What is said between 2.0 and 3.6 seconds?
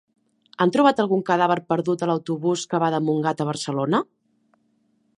a l'autobús que va de Montgat a